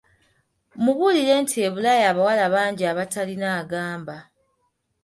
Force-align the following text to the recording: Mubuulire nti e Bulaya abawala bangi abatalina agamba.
Mubuulire 0.83 1.33
nti 1.43 1.57
e 1.67 1.69
Bulaya 1.73 2.05
abawala 2.11 2.45
bangi 2.53 2.83
abatalina 2.91 3.47
agamba. 3.61 4.17